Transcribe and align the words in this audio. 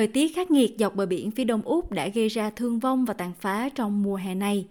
Thời 0.00 0.06
tiết 0.06 0.34
khắc 0.34 0.50
nghiệt 0.50 0.74
dọc 0.78 0.96
bờ 0.96 1.06
biển 1.06 1.30
phía 1.30 1.44
đông 1.44 1.62
Úc 1.62 1.92
đã 1.92 2.08
gây 2.08 2.28
ra 2.28 2.50
thương 2.50 2.78
vong 2.78 3.04
và 3.04 3.14
tàn 3.14 3.32
phá 3.40 3.68
trong 3.68 4.02
mùa 4.02 4.16
hè 4.16 4.34
này. 4.34 4.66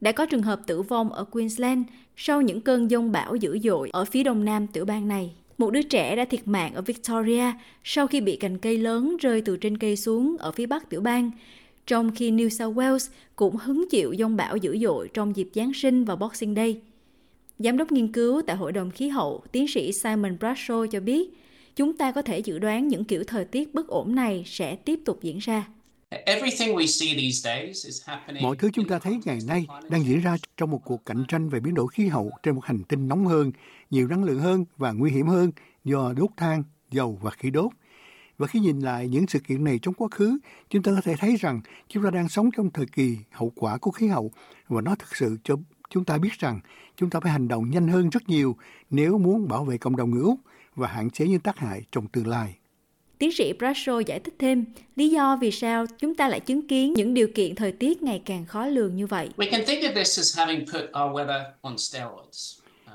Đã 0.00 0.12
có 0.12 0.26
trường 0.26 0.42
hợp 0.42 0.60
tử 0.66 0.82
vong 0.82 1.12
ở 1.12 1.24
Queensland 1.24 1.86
sau 2.16 2.42
những 2.42 2.60
cơn 2.60 2.90
giông 2.90 3.12
bão 3.12 3.36
dữ 3.36 3.58
dội 3.58 3.90
ở 3.92 4.04
phía 4.04 4.22
đông 4.22 4.44
nam 4.44 4.66
tiểu 4.66 4.84
bang 4.84 5.08
này. 5.08 5.34
Một 5.58 5.70
đứa 5.70 5.82
trẻ 5.82 6.16
đã 6.16 6.24
thiệt 6.24 6.40
mạng 6.48 6.74
ở 6.74 6.82
Victoria 6.82 7.52
sau 7.84 8.06
khi 8.06 8.20
bị 8.20 8.36
cành 8.36 8.58
cây 8.58 8.78
lớn 8.78 9.16
rơi 9.20 9.40
từ 9.40 9.56
trên 9.56 9.78
cây 9.78 9.96
xuống 9.96 10.36
ở 10.38 10.52
phía 10.52 10.66
bắc 10.66 10.90
tiểu 10.90 11.00
bang, 11.00 11.30
trong 11.86 12.10
khi 12.14 12.30
New 12.30 12.48
South 12.48 12.76
Wales 12.76 13.10
cũng 13.36 13.56
hứng 13.56 13.84
chịu 13.90 14.12
giông 14.12 14.36
bão 14.36 14.56
dữ 14.56 14.78
dội 14.78 15.08
trong 15.14 15.36
dịp 15.36 15.48
Giáng 15.54 15.74
sinh 15.74 16.04
và 16.04 16.16
Boxing 16.16 16.54
Day. 16.54 16.80
Giám 17.58 17.76
đốc 17.76 17.92
nghiên 17.92 18.12
cứu 18.12 18.42
tại 18.46 18.56
Hội 18.56 18.72
đồng 18.72 18.90
Khí 18.90 19.08
hậu, 19.08 19.42
tiến 19.52 19.68
sĩ 19.68 19.92
Simon 19.92 20.36
Bradshaw 20.40 20.86
cho 20.86 21.00
biết, 21.00 21.43
chúng 21.76 21.96
ta 21.96 22.12
có 22.12 22.22
thể 22.22 22.38
dự 22.38 22.58
đoán 22.58 22.88
những 22.88 23.04
kiểu 23.04 23.24
thời 23.26 23.44
tiết 23.44 23.74
bất 23.74 23.88
ổn 23.88 24.14
này 24.14 24.42
sẽ 24.46 24.76
tiếp 24.76 25.00
tục 25.04 25.18
diễn 25.22 25.38
ra. 25.38 25.68
Mọi 28.42 28.56
thứ 28.56 28.70
chúng 28.72 28.88
ta 28.88 28.98
thấy 28.98 29.20
ngày 29.24 29.38
nay 29.46 29.66
đang 29.90 30.04
diễn 30.04 30.20
ra 30.20 30.36
trong 30.56 30.70
một 30.70 30.80
cuộc 30.84 31.06
cạnh 31.06 31.24
tranh 31.28 31.48
về 31.48 31.60
biến 31.60 31.74
đổi 31.74 31.86
khí 31.92 32.06
hậu 32.06 32.30
trên 32.42 32.54
một 32.54 32.64
hành 32.64 32.84
tinh 32.88 33.08
nóng 33.08 33.26
hơn, 33.26 33.52
nhiều 33.90 34.08
năng 34.08 34.24
lượng 34.24 34.38
hơn 34.38 34.64
và 34.76 34.92
nguy 34.92 35.10
hiểm 35.10 35.26
hơn 35.26 35.50
do 35.84 36.12
đốt 36.16 36.30
than, 36.36 36.62
dầu 36.90 37.18
và 37.22 37.30
khí 37.30 37.50
đốt. 37.50 37.72
Và 38.38 38.46
khi 38.46 38.60
nhìn 38.60 38.80
lại 38.80 39.08
những 39.08 39.26
sự 39.26 39.38
kiện 39.38 39.64
này 39.64 39.78
trong 39.82 39.94
quá 39.94 40.08
khứ, 40.10 40.38
chúng 40.70 40.82
ta 40.82 40.92
có 40.94 41.00
thể 41.00 41.14
thấy 41.18 41.36
rằng 41.36 41.60
chúng 41.88 42.04
ta 42.04 42.10
đang 42.10 42.28
sống 42.28 42.50
trong 42.56 42.70
thời 42.70 42.86
kỳ 42.86 43.16
hậu 43.30 43.52
quả 43.56 43.78
của 43.78 43.90
khí 43.90 44.06
hậu 44.06 44.30
và 44.68 44.80
nó 44.80 44.94
thực 44.94 45.16
sự 45.16 45.36
cho 45.44 45.56
chúng 45.90 46.04
ta 46.04 46.18
biết 46.18 46.32
rằng 46.38 46.60
chúng 46.96 47.10
ta 47.10 47.20
phải 47.20 47.32
hành 47.32 47.48
động 47.48 47.70
nhanh 47.70 47.88
hơn 47.88 48.10
rất 48.10 48.28
nhiều 48.28 48.56
nếu 48.90 49.18
muốn 49.18 49.48
bảo 49.48 49.64
vệ 49.64 49.78
cộng 49.78 49.96
đồng 49.96 50.10
người 50.10 50.22
Úc 50.22 50.40
và 50.74 50.88
hạn 50.88 51.10
chế 51.10 51.26
những 51.26 51.40
tác 51.40 51.58
hại 51.58 51.82
trong 51.92 52.08
tương 52.08 52.26
lai. 52.26 52.54
Tiến 53.18 53.32
sĩ 53.32 53.52
Bradshaw 53.58 54.00
giải 54.00 54.20
thích 54.20 54.34
thêm 54.38 54.64
lý 54.96 55.08
do 55.08 55.36
vì 55.36 55.50
sao 55.50 55.86
chúng 55.98 56.14
ta 56.14 56.28
lại 56.28 56.40
chứng 56.40 56.68
kiến 56.68 56.92
những 56.92 57.14
điều 57.14 57.28
kiện 57.34 57.54
thời 57.54 57.72
tiết 57.72 58.02
ngày 58.02 58.22
càng 58.24 58.46
khó 58.46 58.66
lường 58.66 58.96
như 58.96 59.06
vậy. 59.06 59.30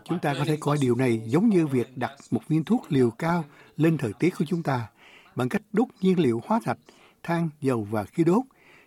Chúng 0.03 0.19
ta 0.19 0.33
có 0.33 0.45
thể 0.45 0.57
coi 0.59 0.77
điều 0.81 0.95
này 0.95 1.21
giống 1.25 1.49
như 1.49 1.67
việc 1.67 1.97
đặt 1.97 2.11
một 2.31 2.41
viên 2.47 2.63
thuốc 2.63 2.85
liều 2.89 3.11
cao 3.11 3.45
lên 3.77 3.97
thời 3.97 4.11
tiết 4.19 4.33
của 4.37 4.45
chúng 4.47 4.63
ta 4.63 4.87
bằng 5.35 5.49
cách 5.49 5.61
đốt 5.73 5.87
nhiên 6.01 6.19
liệu 6.19 6.41
hóa 6.45 6.59
thạch, 6.65 6.77
than, 7.23 7.49
dầu 7.61 7.87
và 7.91 8.03
khí 8.03 8.23
đốt. 8.23 8.43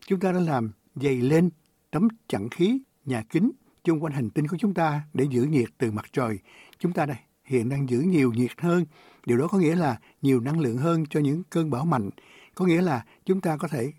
Chúng 0.07 0.21
ta 0.21 0.33
đã 0.33 0.41
làm 0.41 0.73
dày 0.95 1.17
lên 1.17 1.51
tấm 1.91 2.09
chặn 2.29 2.49
khí, 2.51 2.79
nhà 3.05 3.23
kính 3.31 3.51
chung 3.85 4.03
quanh 4.03 4.13
hành 4.13 4.31
tinh 4.31 4.49
của 4.49 4.57
chúng 4.61 4.75
ta 4.75 5.03
để 5.15 5.25
giữ 5.31 5.43
nhiệt 5.43 5.69
từ 5.79 5.91
mặt 5.91 6.07
trời. 6.13 6.39
Chúng 6.79 6.93
ta 6.93 7.07
đây 7.07 7.17
hiện 7.45 7.69
đang 7.69 7.89
giữ 7.89 7.99
nhiều 8.01 8.33
nhiệt 8.33 8.51
hơn. 8.59 8.85
Điều 9.27 9.39
đó 9.39 9.49
có 9.49 9.59
nghĩa 9.59 9.77
là 9.77 9.99
nhiều 10.23 10.41
năng 10.41 10.61
lượng 10.61 10.77
hơn 10.77 11.05
cho 11.11 11.21
những 11.21 11.43
cơn 11.51 11.71
bão 11.71 11.85
mạnh. 11.85 12.11
Có 12.55 12.67
nghĩa 12.67 12.83
là 12.83 13.05
chúng 13.25 13.41
ta 13.41 13.57
có 13.57 13.69
thể 13.69 13.93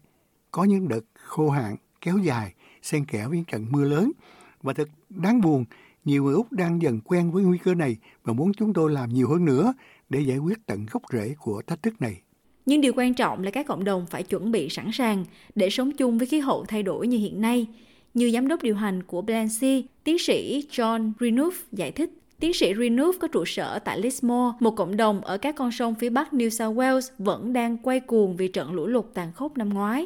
có 0.51 0.63
những 0.63 0.87
đợt 0.87 1.05
khô 1.13 1.49
hạn 1.49 1.75
kéo 2.01 2.17
dài, 2.17 2.53
xen 2.81 3.05
kẽ 3.05 3.27
với 3.27 3.37
những 3.37 3.45
trận 3.45 3.65
mưa 3.69 3.83
lớn. 3.83 4.11
Và 4.61 4.73
thật 4.73 4.89
đáng 5.09 5.41
buồn, 5.41 5.65
nhiều 6.05 6.23
người 6.23 6.33
Úc 6.33 6.51
đang 6.51 6.81
dần 6.81 6.99
quen 7.05 7.31
với 7.31 7.43
nguy 7.43 7.57
cơ 7.57 7.73
này 7.75 7.97
và 8.23 8.33
muốn 8.33 8.53
chúng 8.53 8.73
tôi 8.73 8.91
làm 8.91 9.09
nhiều 9.09 9.29
hơn 9.29 9.45
nữa 9.45 9.73
để 10.09 10.19
giải 10.19 10.37
quyết 10.37 10.65
tận 10.65 10.85
gốc 10.91 11.01
rễ 11.13 11.35
của 11.39 11.61
thách 11.67 11.83
thức 11.83 12.01
này. 12.01 12.21
Nhưng 12.65 12.81
điều 12.81 12.93
quan 12.95 13.13
trọng 13.13 13.43
là 13.43 13.51
các 13.51 13.67
cộng 13.67 13.83
đồng 13.83 14.05
phải 14.09 14.23
chuẩn 14.23 14.51
bị 14.51 14.69
sẵn 14.69 14.89
sàng 14.93 15.25
để 15.55 15.69
sống 15.69 15.91
chung 15.91 16.17
với 16.17 16.27
khí 16.27 16.39
hậu 16.39 16.65
thay 16.65 16.83
đổi 16.83 17.07
như 17.07 17.17
hiện 17.17 17.41
nay. 17.41 17.67
Như 18.13 18.31
giám 18.31 18.47
đốc 18.47 18.63
điều 18.63 18.75
hành 18.75 19.03
của 19.03 19.21
Blancy, 19.21 19.87
tiến 20.03 20.17
sĩ 20.19 20.67
John 20.71 21.11
Renouf 21.19 21.51
giải 21.71 21.91
thích, 21.91 22.11
Tiến 22.43 22.53
sĩ 22.53 22.73
Renouf 22.73 23.11
có 23.19 23.27
trụ 23.27 23.45
sở 23.45 23.79
tại 23.79 23.99
Lismore, 23.99 24.57
một 24.59 24.71
cộng 24.71 24.97
đồng 24.97 25.21
ở 25.21 25.37
các 25.37 25.55
con 25.55 25.71
sông 25.71 25.95
phía 25.95 26.09
bắc 26.09 26.33
New 26.33 26.49
South 26.49 26.77
Wales 26.77 27.11
vẫn 27.17 27.53
đang 27.53 27.77
quay 27.77 27.99
cuồng 27.99 28.35
vì 28.35 28.47
trận 28.47 28.73
lũ 28.73 28.87
lụt 28.87 29.05
tàn 29.13 29.31
khốc 29.33 29.57
năm 29.57 29.69
ngoái. 29.69 30.05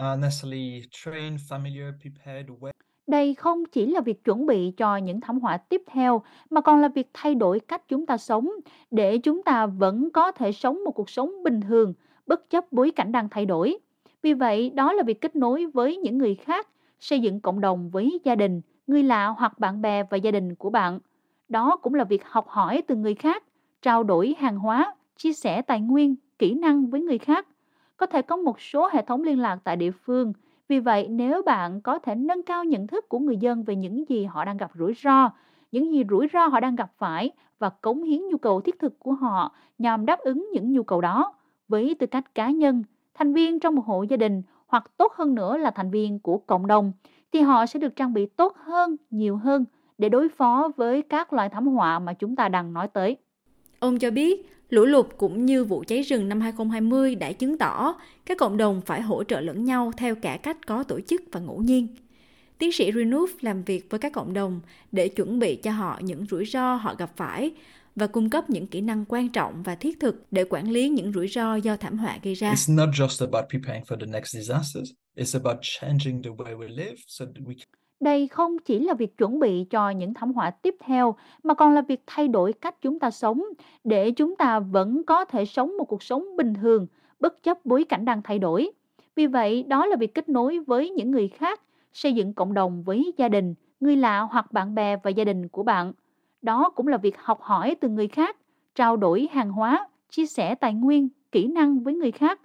Uh, 0.00 0.18
Đây 3.06 3.34
không 3.34 3.64
chỉ 3.72 3.86
là 3.86 4.00
việc 4.00 4.24
chuẩn 4.24 4.46
bị 4.46 4.70
cho 4.76 4.96
những 4.96 5.20
thảm 5.20 5.40
họa 5.40 5.56
tiếp 5.56 5.82
theo, 5.86 6.22
mà 6.50 6.60
còn 6.60 6.80
là 6.80 6.88
việc 6.88 7.10
thay 7.14 7.34
đổi 7.34 7.60
cách 7.60 7.82
chúng 7.88 8.06
ta 8.06 8.16
sống, 8.16 8.50
để 8.90 9.18
chúng 9.18 9.42
ta 9.42 9.66
vẫn 9.66 10.08
có 10.12 10.32
thể 10.32 10.52
sống 10.52 10.84
một 10.84 10.92
cuộc 10.92 11.10
sống 11.10 11.42
bình 11.44 11.60
thường, 11.60 11.94
bất 12.26 12.50
chấp 12.50 12.72
bối 12.72 12.90
cảnh 12.90 13.12
đang 13.12 13.28
thay 13.28 13.46
đổi. 13.46 13.78
Vì 14.22 14.32
vậy, 14.32 14.70
đó 14.70 14.92
là 14.92 15.02
việc 15.02 15.20
kết 15.20 15.36
nối 15.36 15.66
với 15.66 15.96
những 15.96 16.18
người 16.18 16.34
khác, 16.34 16.68
xây 17.00 17.20
dựng 17.20 17.40
cộng 17.40 17.60
đồng 17.60 17.90
với 17.90 18.20
gia 18.24 18.34
đình, 18.34 18.60
người 18.86 19.02
lạ 19.02 19.26
hoặc 19.26 19.58
bạn 19.58 19.82
bè 19.82 20.02
và 20.10 20.16
gia 20.16 20.30
đình 20.30 20.54
của 20.54 20.70
bạn. 20.70 20.98
Đó 21.48 21.76
cũng 21.82 21.94
là 21.94 22.04
việc 22.04 22.24
học 22.24 22.48
hỏi 22.48 22.82
từ 22.86 22.96
người 22.96 23.14
khác, 23.14 23.44
trao 23.82 24.02
đổi 24.02 24.34
hàng 24.38 24.58
hóa, 24.58 24.94
chia 25.16 25.32
sẻ 25.32 25.62
tài 25.62 25.80
nguyên, 25.80 26.14
kỹ 26.38 26.54
năng 26.54 26.86
với 26.86 27.00
người 27.00 27.18
khác. 27.18 27.46
Có 27.96 28.06
thể 28.06 28.22
có 28.22 28.36
một 28.36 28.60
số 28.60 28.88
hệ 28.92 29.02
thống 29.02 29.22
liên 29.22 29.40
lạc 29.40 29.58
tại 29.64 29.76
địa 29.76 29.90
phương. 29.90 30.32
Vì 30.68 30.80
vậy, 30.80 31.08
nếu 31.08 31.42
bạn 31.42 31.80
có 31.80 31.98
thể 31.98 32.14
nâng 32.14 32.42
cao 32.42 32.64
nhận 32.64 32.86
thức 32.86 33.08
của 33.08 33.18
người 33.18 33.36
dân 33.36 33.64
về 33.64 33.76
những 33.76 34.08
gì 34.08 34.24
họ 34.24 34.44
đang 34.44 34.56
gặp 34.56 34.70
rủi 34.74 34.94
ro, 35.04 35.30
những 35.72 35.92
gì 35.92 36.04
rủi 36.10 36.26
ro 36.32 36.46
họ 36.46 36.60
đang 36.60 36.76
gặp 36.76 36.90
phải 36.98 37.30
và 37.58 37.70
cống 37.70 38.02
hiến 38.02 38.20
nhu 38.28 38.36
cầu 38.36 38.60
thiết 38.60 38.78
thực 38.78 38.98
của 38.98 39.12
họ 39.12 39.54
nhằm 39.78 40.06
đáp 40.06 40.18
ứng 40.18 40.48
những 40.52 40.72
nhu 40.72 40.82
cầu 40.82 41.00
đó 41.00 41.34
với 41.68 41.96
tư 41.98 42.06
cách 42.06 42.34
cá 42.34 42.50
nhân, 42.50 42.84
thành 43.14 43.34
viên 43.34 43.60
trong 43.60 43.74
một 43.74 43.84
hộ 43.86 44.02
gia 44.02 44.16
đình 44.16 44.42
hoặc 44.66 44.96
tốt 44.96 45.12
hơn 45.12 45.34
nữa 45.34 45.56
là 45.56 45.70
thành 45.70 45.90
viên 45.90 46.18
của 46.18 46.38
cộng 46.38 46.66
đồng 46.66 46.92
thì 47.34 47.40
họ 47.40 47.66
sẽ 47.66 47.78
được 47.78 47.96
trang 47.96 48.14
bị 48.14 48.26
tốt 48.26 48.56
hơn, 48.56 48.96
nhiều 49.10 49.36
hơn 49.36 49.64
để 49.98 50.08
đối 50.08 50.28
phó 50.28 50.70
với 50.76 51.02
các 51.02 51.32
loại 51.32 51.48
thảm 51.48 51.66
họa 51.66 51.98
mà 51.98 52.12
chúng 52.12 52.36
ta 52.36 52.48
đang 52.48 52.72
nói 52.72 52.88
tới. 52.88 53.16
Ông 53.78 53.98
cho 53.98 54.10
biết, 54.10 54.50
lũ 54.68 54.84
lụt 54.84 55.06
cũng 55.16 55.46
như 55.46 55.64
vụ 55.64 55.84
cháy 55.86 56.02
rừng 56.02 56.28
năm 56.28 56.40
2020 56.40 57.14
đã 57.14 57.32
chứng 57.32 57.58
tỏ 57.58 57.94
các 58.26 58.38
cộng 58.38 58.56
đồng 58.56 58.80
phải 58.86 59.02
hỗ 59.02 59.24
trợ 59.24 59.40
lẫn 59.40 59.64
nhau 59.64 59.92
theo 59.96 60.14
cả 60.14 60.38
cách 60.42 60.66
có 60.66 60.82
tổ 60.82 61.00
chức 61.00 61.22
và 61.32 61.40
ngẫu 61.40 61.58
nhiên. 61.58 61.86
Tiến 62.58 62.72
sĩ 62.72 62.90
Renouf 62.90 63.26
làm 63.40 63.62
việc 63.62 63.90
với 63.90 64.00
các 64.00 64.12
cộng 64.12 64.32
đồng 64.32 64.60
để 64.92 65.08
chuẩn 65.08 65.38
bị 65.38 65.56
cho 65.56 65.70
họ 65.70 65.98
những 66.02 66.26
rủi 66.30 66.44
ro 66.44 66.74
họ 66.74 66.94
gặp 66.98 67.10
phải 67.16 67.52
và 67.94 68.06
cung 68.06 68.30
cấp 68.30 68.50
những 68.50 68.66
kỹ 68.66 68.80
năng 68.80 69.04
quan 69.08 69.28
trọng 69.28 69.62
và 69.62 69.74
thiết 69.74 70.00
thực 70.00 70.26
để 70.30 70.44
quản 70.50 70.70
lý 70.70 70.88
những 70.88 71.12
rủi 71.12 71.28
ro 71.28 71.54
do 71.54 71.76
thảm 71.76 71.98
họa 71.98 72.18
gây 72.22 72.34
ra. 72.34 72.52
It's 72.52 72.76
not 72.76 72.88
just 72.88 73.26
about 73.26 73.44
preparing 73.50 73.84
for 73.84 73.96
the 74.00 74.06
next 74.06 74.34
disasters. 74.34 74.90
It's 75.16 75.40
about 75.42 75.58
changing 75.62 76.22
the 76.22 76.30
way 76.30 76.58
we 76.58 76.68
live 76.68 76.94
so 77.06 77.24
that 77.24 77.44
we 77.46 77.54
đây 78.00 78.28
không 78.28 78.56
chỉ 78.64 78.78
là 78.78 78.94
việc 78.94 79.18
chuẩn 79.18 79.38
bị 79.38 79.64
cho 79.70 79.90
những 79.90 80.14
thảm 80.14 80.32
họa 80.32 80.50
tiếp 80.50 80.74
theo 80.84 81.14
mà 81.42 81.54
còn 81.54 81.74
là 81.74 81.82
việc 81.82 82.02
thay 82.06 82.28
đổi 82.28 82.52
cách 82.52 82.82
chúng 82.82 82.98
ta 82.98 83.10
sống 83.10 83.42
để 83.84 84.10
chúng 84.10 84.36
ta 84.36 84.60
vẫn 84.60 85.02
có 85.06 85.24
thể 85.24 85.44
sống 85.44 85.76
một 85.78 85.84
cuộc 85.84 86.02
sống 86.02 86.36
bình 86.36 86.54
thường 86.54 86.86
bất 87.20 87.42
chấp 87.42 87.64
bối 87.64 87.84
cảnh 87.84 88.04
đang 88.04 88.22
thay 88.22 88.38
đổi. 88.38 88.70
Vì 89.16 89.26
vậy, 89.26 89.62
đó 89.62 89.86
là 89.86 89.96
việc 89.96 90.14
kết 90.14 90.28
nối 90.28 90.58
với 90.58 90.90
những 90.90 91.10
người 91.10 91.28
khác, 91.28 91.60
xây 91.92 92.12
dựng 92.12 92.34
cộng 92.34 92.54
đồng 92.54 92.82
với 92.82 93.14
gia 93.16 93.28
đình, 93.28 93.54
người 93.80 93.96
lạ 93.96 94.20
hoặc 94.20 94.52
bạn 94.52 94.74
bè 94.74 94.96
và 95.02 95.10
gia 95.10 95.24
đình 95.24 95.48
của 95.48 95.62
bạn 95.62 95.92
đó 96.44 96.70
cũng 96.74 96.88
là 96.88 96.96
việc 96.96 97.18
học 97.18 97.42
hỏi 97.42 97.76
từ 97.80 97.88
người 97.88 98.08
khác, 98.08 98.36
trao 98.74 98.96
đổi 98.96 99.28
hàng 99.32 99.52
hóa, 99.52 99.88
chia 100.10 100.26
sẻ 100.26 100.54
tài 100.54 100.74
nguyên, 100.74 101.08
kỹ 101.32 101.46
năng 101.46 101.80
với 101.80 101.94
người 101.94 102.12
khác. 102.12 102.40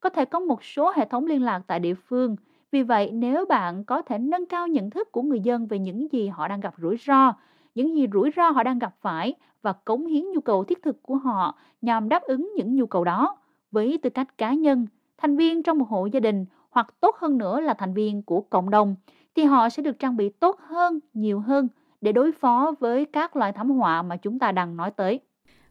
Có 0.00 0.08
thể 0.08 0.24
có 0.24 0.40
một 0.40 0.64
số 0.64 0.92
hệ 0.96 1.04
thống 1.04 1.26
liên 1.26 1.42
lạc 1.42 1.62
tại 1.66 1.80
địa 1.80 1.94
phương. 1.94 2.36
Vì 2.72 2.82
vậy, 2.82 3.10
nếu 3.12 3.46
bạn 3.46 3.84
có 3.84 4.02
thể 4.02 4.18
nâng 4.18 4.46
cao 4.46 4.68
nhận 4.68 4.90
thức 4.90 5.12
của 5.12 5.22
người 5.22 5.40
dân 5.40 5.66
về 5.66 5.78
những 5.78 6.12
gì 6.12 6.28
họ 6.28 6.48
đang 6.48 6.60
gặp 6.60 6.74
rủi 6.78 6.96
ro, 6.96 7.34
những 7.74 7.96
gì 7.96 8.06
rủi 8.12 8.30
ro 8.36 8.50
họ 8.50 8.62
đang 8.62 8.78
gặp 8.78 8.94
phải 9.00 9.34
và 9.62 9.72
cống 9.72 10.06
hiến 10.06 10.24
nhu 10.32 10.40
cầu 10.40 10.64
thiết 10.64 10.82
thực 10.82 11.02
của 11.02 11.16
họ 11.16 11.58
nhằm 11.82 12.08
đáp 12.08 12.22
ứng 12.22 12.52
những 12.56 12.76
nhu 12.76 12.86
cầu 12.86 13.04
đó 13.04 13.36
với 13.70 13.98
tư 14.02 14.10
cách 14.10 14.38
cá 14.38 14.54
nhân, 14.54 14.86
thành 15.18 15.36
viên 15.36 15.62
trong 15.62 15.78
một 15.78 15.88
hộ 15.88 16.06
gia 16.06 16.20
đình 16.20 16.46
hoặc 16.70 16.94
tốt 17.00 17.16
hơn 17.18 17.38
nữa 17.38 17.60
là 17.60 17.74
thành 17.74 17.94
viên 17.94 18.22
của 18.22 18.40
cộng 18.40 18.70
đồng 18.70 18.96
thì 19.36 19.44
họ 19.44 19.68
sẽ 19.68 19.82
được 19.82 19.98
trang 19.98 20.16
bị 20.16 20.28
tốt 20.28 20.58
hơn, 20.60 20.98
nhiều 21.14 21.40
hơn 21.40 21.68
để 22.04 22.12
đối 22.12 22.32
phó 22.32 22.74
với 22.80 23.04
các 23.04 23.36
loại 23.36 23.52
thảm 23.52 23.70
họa 23.70 24.02
mà 24.02 24.16
chúng 24.16 24.38
ta 24.38 24.52
đang 24.52 24.76
nói 24.76 24.90
tới. 24.96 25.20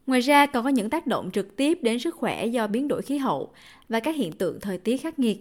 Ngoài 0.08 0.22
ra 0.22 0.46
còn 0.46 0.64
có 0.64 0.70
những 0.70 0.90
tác 0.90 1.08
động 1.08 1.32
trực 1.32 1.56
tiếp 1.56 1.80
đến 1.82 2.00
sức 2.00 2.16
khỏe 2.16 2.46
do 2.46 2.68
biến 2.68 2.88
đổi 2.88 3.02
khí 3.02 3.18
hậu 3.18 3.52
và 3.90 4.00
các 4.00 4.16
hiện 4.16 4.32
tượng 4.32 4.59
thời 4.59 4.78
tiết 4.78 4.97
khắc 4.97 5.20
nghiệt. 5.20 5.38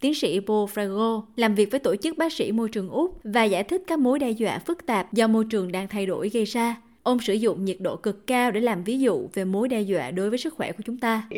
Tiến 0.00 0.14
sĩ 0.14 0.40
Paul 0.40 0.64
Frago 0.64 1.22
làm 1.36 1.54
việc 1.54 1.70
với 1.70 1.80
tổ 1.80 1.96
chức 1.96 2.18
bác 2.18 2.32
sĩ 2.32 2.52
môi 2.52 2.68
trường 2.68 2.90
Úc 2.90 3.20
và 3.24 3.44
giải 3.44 3.64
thích 3.64 3.82
các 3.86 3.98
mối 3.98 4.18
đe 4.18 4.30
dọa 4.30 4.58
phức 4.58 4.86
tạp 4.86 5.12
do 5.12 5.26
môi 5.26 5.44
trường 5.50 5.72
đang 5.72 5.88
thay 5.88 6.06
đổi 6.06 6.28
gây 6.28 6.44
ra. 6.44 6.76
Ông 7.02 7.18
sử 7.18 7.32
dụng 7.32 7.64
nhiệt 7.64 7.76
độ 7.80 7.96
cực 7.96 8.26
cao 8.26 8.50
để 8.50 8.60
làm 8.60 8.84
ví 8.84 9.00
dụ 9.00 9.28
về 9.34 9.44
mối 9.44 9.68
đe 9.68 9.80
dọa 9.80 10.10
đối 10.10 10.30
với 10.30 10.38
sức 10.38 10.54
khỏe 10.54 10.72
của 10.72 10.82
chúng 10.84 10.98
ta. 10.98 11.28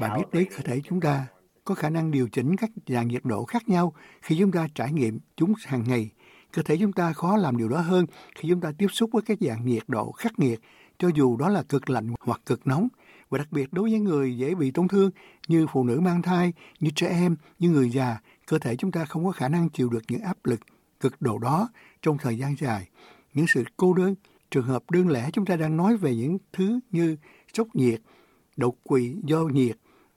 Bạn 0.00 0.18
biết 0.18 0.24
đấy, 0.32 0.46
cơ 0.50 0.58
thể 0.64 0.80
chúng 0.88 1.00
ta 1.00 1.26
có 1.68 1.74
khả 1.74 1.90
năng 1.90 2.10
điều 2.10 2.28
chỉnh 2.28 2.56
các 2.56 2.70
dạng 2.86 3.08
nhiệt 3.08 3.24
độ 3.24 3.44
khác 3.44 3.68
nhau 3.68 3.92
khi 4.22 4.36
chúng 4.38 4.52
ta 4.52 4.68
trải 4.74 4.92
nghiệm 4.92 5.18
chúng 5.36 5.52
hàng 5.66 5.84
ngày. 5.88 6.10
Cơ 6.52 6.62
thể 6.62 6.76
chúng 6.80 6.92
ta 6.92 7.12
khó 7.12 7.36
làm 7.36 7.56
điều 7.56 7.68
đó 7.68 7.80
hơn 7.80 8.06
khi 8.34 8.48
chúng 8.48 8.60
ta 8.60 8.72
tiếp 8.78 8.86
xúc 8.92 9.10
với 9.12 9.22
các 9.22 9.38
dạng 9.40 9.66
nhiệt 9.66 9.82
độ 9.88 10.12
khắc 10.12 10.38
nghiệt, 10.38 10.60
cho 10.98 11.08
dù 11.14 11.36
đó 11.36 11.48
là 11.48 11.62
cực 11.62 11.90
lạnh 11.90 12.14
hoặc 12.20 12.40
cực 12.46 12.66
nóng. 12.66 12.88
Và 13.30 13.38
đặc 13.38 13.48
biệt 13.50 13.72
đối 13.72 13.90
với 13.90 14.00
người 14.00 14.36
dễ 14.36 14.54
bị 14.54 14.70
tổn 14.70 14.88
thương 14.88 15.10
như 15.48 15.66
phụ 15.72 15.84
nữ 15.84 16.00
mang 16.00 16.22
thai, 16.22 16.52
như 16.80 16.90
trẻ 16.94 17.08
em, 17.08 17.36
như 17.58 17.70
người 17.70 17.90
già, 17.90 18.18
cơ 18.46 18.58
thể 18.58 18.76
chúng 18.76 18.92
ta 18.92 19.04
không 19.04 19.24
có 19.24 19.32
khả 19.32 19.48
năng 19.48 19.68
chịu 19.68 19.88
được 19.88 20.02
những 20.08 20.20
áp 20.20 20.36
lực 20.44 20.60
cực 21.00 21.22
độ 21.22 21.38
đó 21.38 21.68
trong 22.02 22.18
thời 22.18 22.38
gian 22.38 22.54
dài. 22.58 22.88
Những 23.34 23.46
sự 23.46 23.64
cô 23.76 23.94
đơn, 23.94 24.14
trường 24.50 24.66
hợp 24.66 24.82
đơn 24.90 25.08
lẻ 25.08 25.30
chúng 25.32 25.46
ta 25.46 25.56
đang 25.56 25.76
nói 25.76 25.96
về 25.96 26.16
những 26.16 26.38
thứ 26.52 26.80
như 26.90 27.16
sốc 27.54 27.68
nhiệt, 27.74 28.00
đột 28.56 28.74
quỵ 28.82 29.16
do 29.24 29.42
nhiệt 29.42 29.76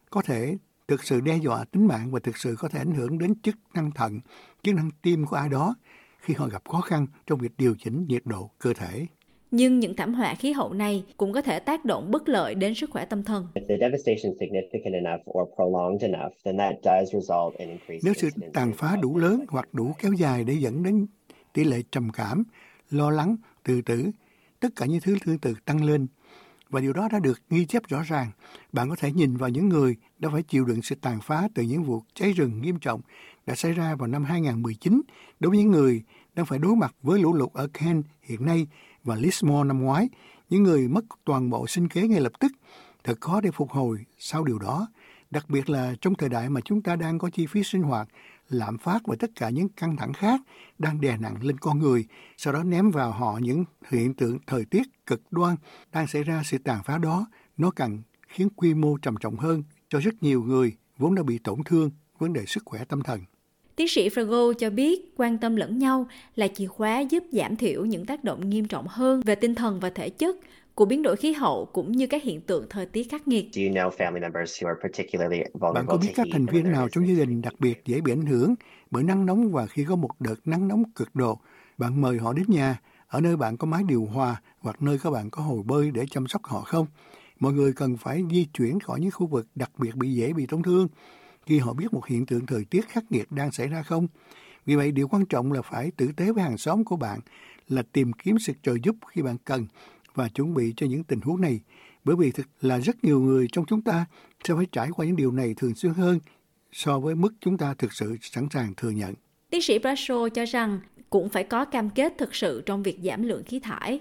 có 0.10 0.22
thể 0.22 0.58
thực 0.92 1.04
sự 1.04 1.22
đe 1.22 1.38
dọa 1.38 1.66
tính 1.72 1.88
mạng 1.88 2.12
và 2.12 2.20
thực 2.20 2.38
sự 2.38 2.56
có 2.60 2.68
thể 2.68 2.80
ảnh 2.80 2.92
hưởng 2.92 3.18
đến 3.18 3.42
chức 3.42 3.56
năng 3.74 3.92
thận, 3.92 4.20
chức 4.64 4.76
năng 4.76 4.90
tim 5.02 5.26
của 5.26 5.36
ai 5.36 5.50
đó 5.50 5.76
khi 6.20 6.34
họ 6.34 6.48
gặp 6.48 6.70
khó 6.70 6.82
khăn 6.82 7.08
trong 7.28 7.40
việc 7.40 7.52
điều 7.58 7.76
chỉnh 7.84 8.06
nhiệt 8.08 8.22
độ 8.26 8.50
cơ 8.60 8.74
thể. 8.74 9.06
Nhưng 9.52 9.80
những 9.80 9.96
thảm 9.96 10.14
họa 10.14 10.36
khí 10.36 10.52
hậu 10.52 10.74
này 10.74 11.06
cũng 11.18 11.34
có 11.34 11.42
thể 11.42 11.60
tác 11.60 11.86
động 11.86 12.12
bất 12.12 12.30
lợi 12.30 12.56
đến 12.56 12.76
sức 12.76 12.90
khỏe 12.90 13.06
tâm 13.06 13.24
thần. 13.24 13.48
Nếu 18.04 18.14
sự 18.18 18.30
tàn 18.54 18.74
phá 18.74 18.98
đủ 19.02 19.18
lớn 19.18 19.46
hoặc 19.48 19.74
đủ 19.74 19.92
kéo 20.00 20.14
dài 20.14 20.44
để 20.44 20.54
dẫn 20.54 20.84
đến 20.84 21.06
tỷ 21.54 21.64
lệ 21.64 21.82
trầm 21.92 22.10
cảm, 22.10 22.44
lo 22.90 23.10
lắng, 23.10 23.36
tự 23.64 23.82
tử, 23.82 24.12
tất 24.60 24.70
cả 24.76 24.86
những 24.86 25.02
thứ 25.02 25.18
tương 25.26 25.40
tự 25.40 25.54
tăng 25.66 25.84
lên, 25.84 26.08
và 26.72 26.82
điều 26.82 26.94
đó 26.94 27.08
đã 27.12 27.20
được 27.20 27.42
ghi 27.50 27.66
chép 27.66 27.88
rõ 27.88 28.02
ràng. 28.02 28.32
Bạn 28.72 28.90
có 28.90 28.96
thể 28.96 29.12
nhìn 29.12 29.38
vào 29.38 29.50
những 29.50 29.70
người 29.70 29.96
đã 30.20 30.30
phải 30.30 30.44
chịu 30.44 30.66
đựng 30.66 30.82
sự 30.82 30.96
tàn 31.02 31.20
phá 31.22 31.48
từ 31.56 31.64
những 31.64 31.84
vụ 31.84 32.04
cháy 32.14 32.34
rừng 32.34 32.62
nghiêm 32.62 32.80
trọng 32.80 33.02
đã 33.46 33.56
xảy 33.56 33.72
ra 33.72 33.96
vào 33.96 34.08
năm 34.08 34.24
2019 34.24 35.02
đối 35.40 35.50
với 35.50 35.60
những 35.60 35.72
người 35.72 36.04
đang 36.36 36.46
phải 36.46 36.60
đối 36.60 36.76
mặt 36.76 36.96
với 37.02 37.20
lũ 37.20 37.34
lụt 37.34 37.54
ở 37.54 37.68
Kent 37.74 38.06
hiện 38.22 38.46
nay 38.46 38.68
và 39.04 39.16
Lismore 39.16 39.68
năm 39.68 39.82
ngoái, 39.82 40.10
những 40.50 40.64
người 40.64 40.88
mất 40.88 41.06
toàn 41.26 41.50
bộ 41.50 41.68
sinh 41.68 41.88
kế 41.88 42.08
ngay 42.08 42.20
lập 42.22 42.32
tức. 42.40 42.52
Thật 43.04 43.22
khó 43.22 43.42
để 43.42 43.52
phục 43.52 43.72
hồi 43.72 44.06
sau 44.18 44.44
điều 44.44 44.60
đó, 44.60 44.88
đặc 45.32 45.50
biệt 45.50 45.70
là 45.70 45.94
trong 46.02 46.16
thời 46.16 46.30
đại 46.30 46.50
mà 46.50 46.62
chúng 46.62 46.82
ta 46.82 46.96
đang 46.96 47.20
có 47.20 47.30
chi 47.30 47.48
phí 47.48 47.64
sinh 47.64 47.82
hoạt, 47.82 48.08
lạm 48.54 48.78
phát 48.78 49.00
và 49.06 49.16
tất 49.20 49.32
cả 49.36 49.50
những 49.50 49.70
căng 49.70 49.98
thẳng 49.98 50.14
khác 50.14 50.42
đang 50.80 51.02
đè 51.02 51.18
nặng 51.18 51.44
lên 51.44 51.58
con 51.58 51.80
người, 51.80 52.06
sau 52.38 52.54
đó 52.54 52.64
ném 52.64 52.92
vào 52.92 53.12
họ 53.12 53.40
những 53.42 53.66
hiện 53.90 54.14
tượng 54.14 54.38
thời 54.48 54.66
tiết 54.66 55.06
cực 55.06 55.22
đoan 55.32 55.56
đang 55.92 56.08
xảy 56.08 56.24
ra 56.24 56.42
sự 56.46 56.58
tàn 56.58 56.84
phá 56.84 56.98
đó, 56.98 57.26
nó 57.58 57.72
càng 57.72 58.02
khiến 58.28 58.50
quy 58.56 58.74
mô 58.74 58.98
trầm 58.98 59.16
trọng 59.20 59.36
hơn 59.36 59.64
cho 59.90 60.00
rất 60.00 60.24
nhiều 60.24 60.44
người 60.44 60.74
vốn 60.98 61.16
đã 61.16 61.24
bị 61.24 61.38
tổn 61.38 61.64
thương 61.66 61.90
vấn 62.18 62.34
đề 62.34 62.46
sức 62.46 62.64
khỏe 62.66 62.86
tâm 62.86 63.02
thần. 63.02 63.22
Tiến 63.76 63.88
sĩ 63.88 64.10
Frago 64.10 64.54
cho 64.54 64.70
biết 64.70 65.14
quan 65.18 65.38
tâm 65.38 65.56
lẫn 65.56 65.80
nhau 65.80 66.08
là 66.36 66.48
chìa 66.48 66.68
khóa 66.68 67.00
giúp 67.00 67.24
giảm 67.32 67.56
thiểu 67.56 67.86
những 67.86 68.06
tác 68.06 68.24
động 68.24 68.50
nghiêm 68.50 68.68
trọng 68.68 68.86
hơn 68.90 69.22
về 69.26 69.36
tinh 69.36 69.56
thần 69.56 69.80
và 69.80 69.90
thể 69.90 70.10
chất 70.10 70.36
của 70.76 70.86
biến 70.86 71.02
đổi 71.02 71.16
khí 71.16 71.34
hậu 71.34 71.66
cũng 71.66 71.92
như 71.92 72.08
các 72.08 72.24
hiện 72.24 72.42
tượng 72.42 72.66
thời 72.70 72.86
tiết 72.86 73.12
khắc 73.12 73.28
nghiệt. 73.28 73.46
Bạn 75.74 75.86
có 75.88 75.98
biết 75.98 76.12
các 76.16 76.28
thành 76.32 76.46
viên 76.46 76.72
nào 76.72 76.90
trong 76.90 77.08
gia 77.08 77.26
đình 77.26 77.42
đặc 77.42 77.54
biệt 77.60 77.82
dễ 77.86 78.02
bị 78.02 78.12
ảnh 78.12 78.26
hưởng 78.26 78.56
bởi 78.92 79.04
nắng 79.04 79.26
nóng 79.26 79.52
và 79.52 79.68
khi 79.68 79.86
có 79.86 79.96
một 79.96 80.10
đợt 80.20 80.36
nắng 80.46 80.68
nóng 80.68 80.84
cực 80.96 81.16
độ, 81.16 81.40
bạn 81.78 82.02
mời 82.02 82.18
họ 82.18 82.34
đến 82.34 82.46
nhà 82.48 82.80
ở 83.08 83.22
nơi 83.22 83.38
bạn 83.38 83.58
có 83.58 83.68
máy 83.68 83.84
điều 83.88 84.06
hòa 84.06 84.42
hoặc 84.60 84.82
nơi 84.82 84.98
các 85.04 85.10
bạn 85.10 85.30
có 85.30 85.44
hồ 85.44 85.64
bơi 85.66 85.92
để 85.92 86.06
chăm 86.12 86.28
sóc 86.28 86.42
họ 86.44 86.62
không? 86.62 86.88
Mọi 87.40 87.54
người 87.54 87.74
cần 87.74 87.98
phải 87.98 88.24
di 88.32 88.46
chuyển 88.46 88.80
khỏi 88.80 89.00
những 89.00 89.12
khu 89.12 89.28
vực 89.28 89.48
đặc 89.56 89.72
biệt 89.78 89.96
bị 89.96 90.14
dễ 90.14 90.34
bị 90.34 90.46
tổn 90.46 90.64
thương 90.64 90.88
khi 91.46 91.60
họ 91.60 91.74
biết 91.74 91.94
một 91.94 92.06
hiện 92.06 92.26
tượng 92.26 92.46
thời 92.46 92.66
tiết 92.66 92.88
khắc 92.88 93.12
nghiệt 93.12 93.32
đang 93.32 93.52
xảy 93.52 93.68
ra 93.68 93.84
không? 93.84 94.08
Vì 94.66 94.76
vậy, 94.76 94.92
điều 94.92 95.08
quan 95.08 95.26
trọng 95.26 95.52
là 95.52 95.62
phải 95.62 95.92
tử 95.98 96.12
tế 96.18 96.32
với 96.32 96.44
hàng 96.44 96.58
xóm 96.58 96.84
của 96.84 96.96
bạn, 96.96 97.20
là 97.68 97.84
tìm 97.92 98.14
kiếm 98.14 98.40
sự 98.40 98.54
trợ 98.64 98.76
giúp 98.84 98.96
khi 99.08 99.22
bạn 99.22 99.38
cần 99.46 99.66
và 100.16 100.30
chuẩn 100.30 100.54
bị 100.54 100.74
cho 100.78 100.88
những 100.88 101.04
tình 101.04 101.20
huống 101.22 101.42
này. 101.42 101.60
Bởi 102.04 102.16
vì 102.16 102.32
thực 102.32 102.48
là 102.62 102.78
rất 102.78 103.04
nhiều 103.04 103.20
người 103.20 103.48
trong 103.52 103.66
chúng 103.66 103.82
ta 103.82 104.06
sẽ 104.44 104.54
phải 104.56 104.66
trải 104.72 104.90
qua 104.96 105.06
những 105.06 105.16
điều 105.16 105.32
này 105.32 105.54
thường 105.58 105.76
xuyên 105.76 105.94
hơn 105.94 106.20
so 106.72 107.00
với 107.00 107.16
mức 107.16 107.34
chúng 107.42 107.58
ta 107.58 107.74
thực 107.74 107.94
sự 107.94 108.18
sẵn 108.22 108.48
sàng 108.52 108.74
thừa 108.78 108.90
nhận. 108.90 109.14
Tiến 109.50 109.62
sĩ 109.62 109.80
Bradshaw 109.80 110.30
cho 110.30 110.46
rằng 110.46 110.80
cũng 111.10 111.30
phải 111.30 111.44
có 111.44 111.66
cam 111.66 111.90
kết 111.90 112.14
thực 112.18 112.36
sự 112.36 112.64
trong 112.66 112.84
việc 112.84 113.00
giảm 113.04 113.24
lượng 113.24 113.44
khí 113.44 113.60
thải. 113.60 114.00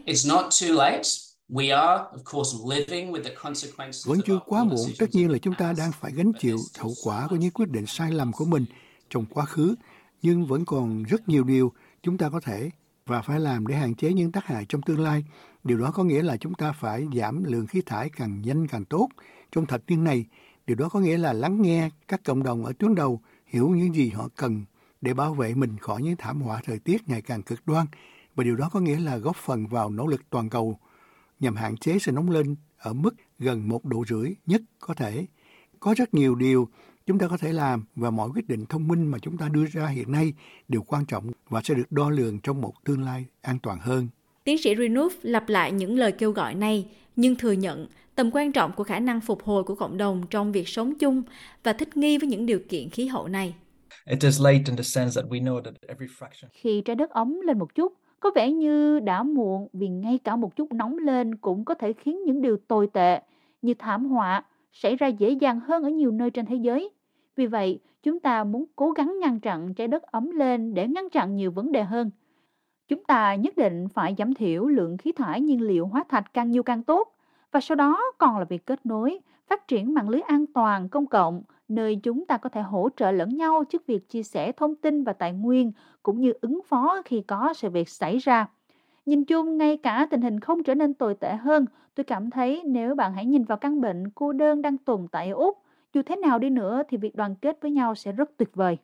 Vẫn 4.06 4.20
chưa 4.26 4.38
quá 4.46 4.64
muộn, 4.64 4.90
tất 4.98 5.06
nhiên 5.12 5.30
là 5.30 5.38
chúng 5.38 5.54
ta 5.54 5.74
đang 5.78 5.92
phải 6.00 6.12
gánh 6.14 6.32
chịu 6.40 6.58
hậu 6.78 6.92
quả 7.04 7.26
của 7.30 7.36
những 7.36 7.50
quyết 7.50 7.68
định 7.68 7.86
sai 7.86 8.12
lầm 8.12 8.32
của 8.32 8.44
mình 8.44 8.64
trong 9.10 9.26
quá 9.26 9.44
khứ, 9.44 9.74
nhưng 10.22 10.46
vẫn 10.46 10.64
còn 10.64 11.02
rất 11.02 11.28
nhiều 11.28 11.44
điều 11.44 11.72
chúng 12.02 12.18
ta 12.18 12.28
có 12.28 12.40
thể 12.40 12.70
và 13.06 13.22
phải 13.22 13.40
làm 13.40 13.66
để 13.66 13.74
hạn 13.74 13.94
chế 13.94 14.12
những 14.12 14.32
tác 14.32 14.44
hại 14.44 14.66
trong 14.68 14.82
tương 14.82 15.00
lai. 15.00 15.24
Điều 15.64 15.78
đó 15.78 15.90
có 15.90 16.04
nghĩa 16.04 16.22
là 16.22 16.36
chúng 16.36 16.54
ta 16.54 16.72
phải 16.72 17.06
giảm 17.14 17.44
lượng 17.44 17.66
khí 17.66 17.82
thải 17.86 18.10
càng 18.10 18.42
nhanh 18.42 18.66
càng 18.66 18.84
tốt. 18.84 19.08
Trong 19.52 19.66
thập 19.66 19.82
niên 19.86 20.04
này, 20.04 20.26
điều 20.66 20.76
đó 20.76 20.88
có 20.88 21.00
nghĩa 21.00 21.18
là 21.18 21.32
lắng 21.32 21.62
nghe 21.62 21.90
các 22.08 22.20
cộng 22.24 22.42
đồng 22.42 22.64
ở 22.64 22.72
tuyến 22.78 22.94
đầu 22.94 23.20
hiểu 23.46 23.68
những 23.68 23.94
gì 23.94 24.08
họ 24.08 24.28
cần 24.36 24.64
để 25.00 25.14
bảo 25.14 25.34
vệ 25.34 25.54
mình 25.54 25.78
khỏi 25.78 26.02
những 26.02 26.16
thảm 26.16 26.40
họa 26.40 26.60
thời 26.64 26.78
tiết 26.78 27.08
ngày 27.08 27.22
càng 27.22 27.42
cực 27.42 27.66
đoan. 27.66 27.86
Và 28.34 28.44
điều 28.44 28.56
đó 28.56 28.68
có 28.72 28.80
nghĩa 28.80 28.98
là 28.98 29.16
góp 29.16 29.36
phần 29.36 29.66
vào 29.66 29.90
nỗ 29.90 30.06
lực 30.06 30.20
toàn 30.30 30.50
cầu 30.50 30.78
nhằm 31.40 31.56
hạn 31.56 31.76
chế 31.76 31.98
sự 31.98 32.12
nóng 32.12 32.30
lên 32.30 32.56
ở 32.78 32.92
mức 32.92 33.14
gần 33.38 33.68
một 33.68 33.84
độ 33.84 34.04
rưỡi 34.08 34.34
nhất 34.46 34.62
có 34.78 34.94
thể. 34.94 35.26
Có 35.80 35.94
rất 35.96 36.14
nhiều 36.14 36.34
điều 36.34 36.68
chúng 37.06 37.18
ta 37.18 37.28
có 37.28 37.36
thể 37.36 37.52
làm 37.52 37.84
và 37.96 38.10
mọi 38.10 38.30
quyết 38.30 38.48
định 38.48 38.66
thông 38.66 38.88
minh 38.88 39.06
mà 39.06 39.18
chúng 39.18 39.38
ta 39.38 39.48
đưa 39.48 39.66
ra 39.66 39.86
hiện 39.86 40.12
nay 40.12 40.32
đều 40.68 40.82
quan 40.82 41.06
trọng 41.06 41.30
và 41.48 41.60
sẽ 41.64 41.74
được 41.74 41.92
đo 41.92 42.10
lường 42.10 42.40
trong 42.40 42.60
một 42.60 42.74
tương 42.84 43.02
lai 43.02 43.26
an 43.42 43.58
toàn 43.58 43.78
hơn. 43.78 44.08
Tiến 44.50 44.58
sĩ 44.58 44.74
Renouf 44.74 45.10
lặp 45.22 45.48
lại 45.48 45.72
những 45.72 45.98
lời 45.98 46.12
kêu 46.12 46.32
gọi 46.32 46.54
này, 46.54 46.86
nhưng 47.16 47.36
thừa 47.36 47.52
nhận 47.52 47.86
tầm 48.14 48.30
quan 48.32 48.52
trọng 48.52 48.72
của 48.72 48.84
khả 48.84 49.00
năng 49.00 49.20
phục 49.20 49.42
hồi 49.42 49.64
của 49.64 49.74
cộng 49.74 49.96
đồng 49.96 50.22
trong 50.30 50.52
việc 50.52 50.68
sống 50.68 50.94
chung 50.94 51.22
và 51.62 51.72
thích 51.72 51.96
nghi 51.96 52.18
với 52.18 52.28
những 52.28 52.46
điều 52.46 52.58
kiện 52.68 52.90
khí 52.90 53.06
hậu 53.06 53.28
này. 53.28 53.54
Khi 56.52 56.82
trái 56.84 56.96
đất 56.96 57.10
ấm 57.10 57.40
lên 57.40 57.58
một 57.58 57.74
chút, 57.74 57.92
có 58.20 58.30
vẻ 58.34 58.50
như 58.50 59.00
đã 59.00 59.22
muộn 59.22 59.68
vì 59.72 59.88
ngay 59.88 60.18
cả 60.24 60.36
một 60.36 60.56
chút 60.56 60.72
nóng 60.72 60.98
lên 60.98 61.36
cũng 61.36 61.64
có 61.64 61.74
thể 61.74 61.92
khiến 61.92 62.24
những 62.24 62.42
điều 62.42 62.56
tồi 62.56 62.86
tệ 62.92 63.20
như 63.62 63.74
thảm 63.78 64.06
họa 64.06 64.44
xảy 64.72 64.96
ra 64.96 65.06
dễ 65.06 65.30
dàng 65.30 65.60
hơn 65.60 65.82
ở 65.82 65.90
nhiều 65.90 66.10
nơi 66.10 66.30
trên 66.30 66.46
thế 66.46 66.56
giới. 66.56 66.90
Vì 67.36 67.46
vậy, 67.46 67.80
chúng 68.02 68.20
ta 68.20 68.44
muốn 68.44 68.64
cố 68.76 68.90
gắng 68.90 69.18
ngăn 69.20 69.40
chặn 69.40 69.74
trái 69.74 69.88
đất 69.88 70.02
ấm 70.02 70.30
lên 70.30 70.74
để 70.74 70.88
ngăn 70.88 71.10
chặn 71.10 71.36
nhiều 71.36 71.50
vấn 71.50 71.72
đề 71.72 71.82
hơn. 71.82 72.10
Chúng 72.90 73.04
ta 73.04 73.34
nhất 73.34 73.56
định 73.56 73.88
phải 73.88 74.14
giảm 74.18 74.34
thiểu 74.34 74.66
lượng 74.66 74.96
khí 74.98 75.12
thải 75.12 75.40
nhiên 75.40 75.60
liệu 75.62 75.86
hóa 75.86 76.04
thạch 76.08 76.34
càng 76.34 76.50
nhiều 76.50 76.62
càng 76.62 76.82
tốt 76.82 77.08
và 77.52 77.60
sau 77.60 77.76
đó 77.76 77.98
còn 78.18 78.38
là 78.38 78.44
việc 78.44 78.66
kết 78.66 78.86
nối, 78.86 79.20
phát 79.50 79.68
triển 79.68 79.94
mạng 79.94 80.08
lưới 80.08 80.20
an 80.20 80.46
toàn 80.54 80.88
công 80.88 81.06
cộng 81.06 81.42
nơi 81.68 81.96
chúng 82.02 82.26
ta 82.26 82.38
có 82.38 82.48
thể 82.48 82.60
hỗ 82.62 82.88
trợ 82.96 83.12
lẫn 83.12 83.36
nhau 83.36 83.64
trước 83.64 83.86
việc 83.86 84.08
chia 84.08 84.22
sẻ 84.22 84.52
thông 84.52 84.76
tin 84.76 85.04
và 85.04 85.12
tài 85.12 85.32
nguyên 85.32 85.72
cũng 86.02 86.20
như 86.20 86.32
ứng 86.40 86.60
phó 86.66 87.02
khi 87.04 87.22
có 87.28 87.52
sự 87.56 87.70
việc 87.70 87.88
xảy 87.88 88.18
ra. 88.18 88.46
Nhìn 89.06 89.24
chung, 89.24 89.58
ngay 89.58 89.78
cả 89.78 90.08
tình 90.10 90.22
hình 90.22 90.40
không 90.40 90.64
trở 90.64 90.74
nên 90.74 90.94
tồi 90.94 91.14
tệ 91.14 91.34
hơn, 91.36 91.66
tôi 91.94 92.04
cảm 92.04 92.30
thấy 92.30 92.62
nếu 92.66 92.96
bạn 92.96 93.14
hãy 93.14 93.26
nhìn 93.26 93.44
vào 93.44 93.58
căn 93.58 93.82
bệnh 93.82 94.10
cô 94.14 94.32
đơn 94.32 94.62
đang 94.62 94.78
tồn 94.78 95.08
tại 95.12 95.28
ở 95.30 95.34
Úc, 95.36 95.58
dù 95.94 96.02
thế 96.06 96.16
nào 96.16 96.40
đi 96.40 96.50
nữa 96.50 96.82
thì 96.90 96.98
việc 96.98 97.16
đoàn 97.16 97.36
kết 97.42 97.58
với 97.62 97.72
nhau 97.72 97.96
sẽ 97.96 98.12
rất 98.12 98.30
tuyệt 98.38 98.50
vời. 98.56 98.78